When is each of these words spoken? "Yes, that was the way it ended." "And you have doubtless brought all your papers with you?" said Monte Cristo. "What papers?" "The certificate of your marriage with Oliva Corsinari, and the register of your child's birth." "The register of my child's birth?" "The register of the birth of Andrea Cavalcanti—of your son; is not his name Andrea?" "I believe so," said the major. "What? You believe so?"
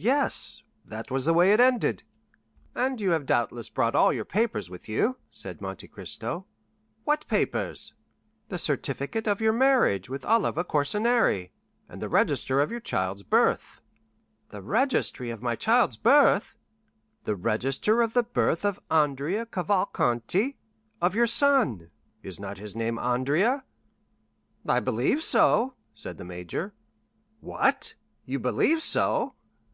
"Yes, 0.00 0.62
that 0.84 1.10
was 1.10 1.24
the 1.24 1.34
way 1.34 1.52
it 1.52 1.58
ended." 1.58 2.04
"And 2.72 3.00
you 3.00 3.10
have 3.10 3.26
doubtless 3.26 3.68
brought 3.68 3.96
all 3.96 4.12
your 4.12 4.24
papers 4.24 4.70
with 4.70 4.88
you?" 4.88 5.16
said 5.28 5.60
Monte 5.60 5.88
Cristo. 5.88 6.46
"What 7.02 7.26
papers?" 7.26 7.94
"The 8.48 8.58
certificate 8.58 9.26
of 9.26 9.40
your 9.40 9.52
marriage 9.52 10.08
with 10.08 10.24
Oliva 10.24 10.62
Corsinari, 10.62 11.50
and 11.88 12.00
the 12.00 12.08
register 12.08 12.60
of 12.60 12.70
your 12.70 12.78
child's 12.78 13.24
birth." 13.24 13.82
"The 14.50 14.62
register 14.62 15.24
of 15.32 15.42
my 15.42 15.56
child's 15.56 15.96
birth?" 15.96 16.54
"The 17.24 17.34
register 17.34 18.00
of 18.00 18.12
the 18.14 18.22
birth 18.22 18.64
of 18.64 18.78
Andrea 18.92 19.46
Cavalcanti—of 19.46 21.14
your 21.16 21.26
son; 21.26 21.90
is 22.22 22.38
not 22.38 22.58
his 22.58 22.76
name 22.76 23.00
Andrea?" 23.00 23.64
"I 24.64 24.78
believe 24.78 25.24
so," 25.24 25.74
said 25.92 26.18
the 26.18 26.24
major. 26.24 26.72
"What? 27.40 27.96
You 28.24 28.38
believe 28.38 28.80
so?" 28.80 29.34